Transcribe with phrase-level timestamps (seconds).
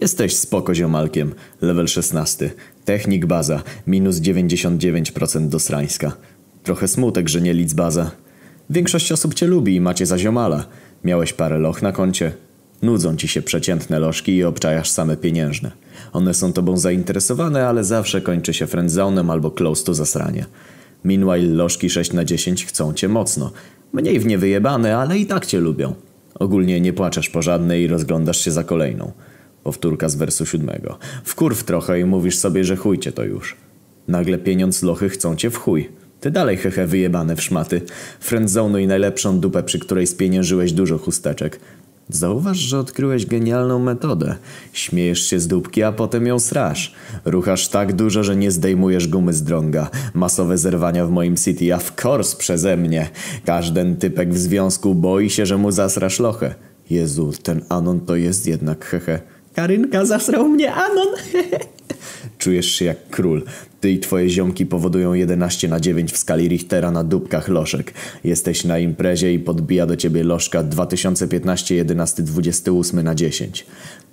[0.00, 1.34] Jesteś spoko ziomalkiem.
[1.60, 2.50] Level 16.
[2.84, 3.62] Technik baza.
[3.86, 6.12] Minus 99% do Srańska.
[6.62, 8.10] Trochę smutek, że nie lidz baza.
[8.70, 10.64] Większość osób cię lubi i macie za ziomala.
[11.04, 12.32] Miałeś parę loch na koncie.
[12.82, 15.70] Nudzą ci się przeciętne lożki i obczajasz same pieniężne.
[16.12, 20.46] One są tobą zainteresowane, ale zawsze kończy się friendzonem albo close to zasranie.
[21.04, 23.52] Meanwhile lożki 6 na 10 chcą cię mocno.
[23.92, 25.94] Mniej w nie wyjebane, ale i tak cię lubią.
[26.34, 29.12] Ogólnie nie płaczesz po żadnej i rozglądasz się za kolejną.
[29.64, 30.98] Powtórka z wersu siódmego.
[31.24, 33.56] Wkurw trochę i mówisz sobie, że chujcie to już.
[34.08, 35.88] Nagle pieniądz lochy chcą cię w chuj.
[36.20, 37.82] Ty dalej hehe wyjebane w szmaty.
[38.20, 41.60] Friendzone i najlepszą dupę, przy której spieniężyłeś dużo chusteczek.
[42.08, 44.36] Zauważ, że odkryłeś genialną metodę.
[44.72, 46.94] Śmiejesz się z dupki, a potem ją srasz.
[47.24, 49.90] Ruchasz tak dużo, że nie zdejmujesz gumy z drąga.
[50.14, 53.10] Masowe zerwania w moim city, a w course przeze mnie.
[53.44, 56.54] Każden typek w związku boi się, że mu zasrasz lochę.
[56.90, 59.20] Jezu, ten Anon to jest jednak hehe.
[59.58, 61.08] Karynka zasrał mnie Anon.
[62.38, 63.42] Czujesz się jak król.
[63.80, 67.92] Ty i twoje ziomki powodują 11 na 9 w skali Richtera na dupkach lożek.
[68.24, 73.66] Jesteś na imprezie i podbija do ciebie lożka 2015 11 28 na 10.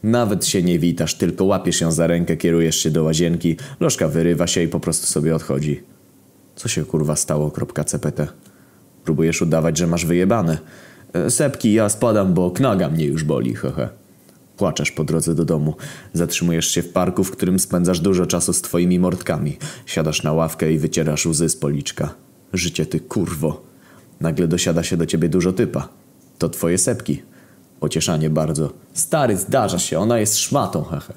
[0.03, 4.47] Nawet się nie witasz, tylko łapiesz ją za rękę, kierujesz się do łazienki, lożka wyrywa
[4.47, 5.83] się i po prostu sobie odchodzi.
[6.55, 7.51] Co się kurwa stało?
[7.85, 8.27] .cpt.
[9.03, 10.57] Próbujesz udawać, że masz wyjebane.
[11.13, 14.04] E, Sepki, ja spadam, bo knaga mnie już boli, hehe.
[14.57, 15.75] Płaczesz po drodze do domu.
[16.13, 19.57] Zatrzymujesz się w parku, w którym spędzasz dużo czasu z twoimi mordkami.
[19.85, 22.15] Siadasz na ławkę i wycierasz łzy z policzka.
[22.53, 23.63] Życie ty kurwo.
[24.21, 25.89] Nagle dosiada się do ciebie dużo typa.
[26.37, 27.21] To twoje sepki.
[27.79, 28.73] Pocieszanie bardzo.
[28.93, 31.13] Stary, zdarza się, ona jest szmatą, hehe.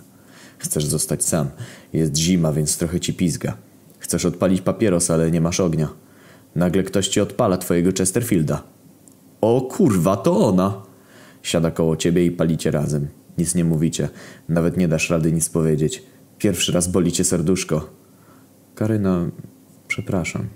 [0.58, 1.48] Chcesz zostać sam.
[1.92, 3.56] Jest zima, więc trochę ci pizga.
[3.98, 5.88] Chcesz odpalić papieros, ale nie masz ognia.
[6.56, 8.62] Nagle ktoś ci odpala twojego Chesterfielda.
[9.40, 10.82] O kurwa, to ona!
[11.42, 13.08] Siada koło ciebie i palicie razem.
[13.38, 14.08] Nic nie mówicie.
[14.48, 16.02] Nawet nie dasz rady nic powiedzieć.
[16.38, 17.90] Pierwszy raz boli cię serduszko.
[18.74, 19.30] Karyna,
[19.88, 20.48] przepraszam.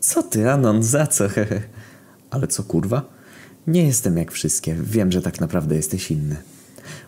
[0.00, 1.24] Co ty, Anon, za co?
[2.30, 3.02] Ale co, kurwa?
[3.66, 4.76] Nie jestem jak wszystkie.
[4.82, 6.36] Wiem, że tak naprawdę jesteś inny.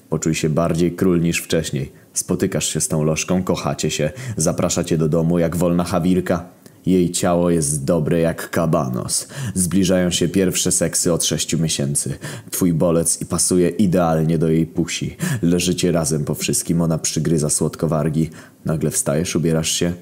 [0.09, 1.93] Poczuj się bardziej król niż wcześniej.
[2.13, 6.45] Spotykasz się z tą lożką, kochacie się, zaprasza cię do domu jak wolna chawirka.
[6.87, 9.29] Jej ciało jest dobre jak kabanos.
[9.55, 12.19] Zbliżają się pierwsze seksy od sześciu miesięcy.
[12.51, 15.17] Twój bolec i pasuje idealnie do jej pusi.
[15.43, 18.31] Leżycie razem po wszystkim, ona przygryza słodko wargi.
[18.65, 19.93] Nagle wstajesz, ubierasz się.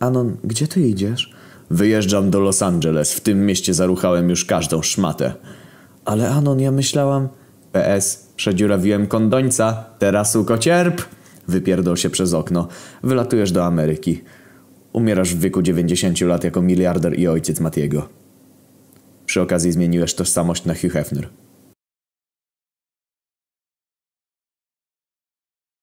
[0.00, 1.32] Anon, gdzie ty idziesz?
[1.70, 3.14] Wyjeżdżam do Los Angeles.
[3.14, 5.34] W tym mieście zaruchałem już każdą szmatę.
[6.04, 7.28] Ale Anon, ja myślałam...
[7.72, 9.84] PS, przedziurawiłem kondońca.
[9.98, 11.02] Teraz uko cierp.
[11.48, 12.68] Wypierdol się przez okno.
[13.02, 14.22] Wylatujesz do Ameryki.
[14.96, 18.08] Umierasz w wieku 90 lat jako miliarder i ojciec Matiego.
[19.26, 21.28] Przy okazji zmieniłeś tożsamość na Hugh Hefner.